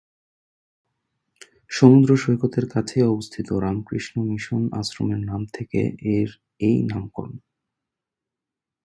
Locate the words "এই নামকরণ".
6.59-7.33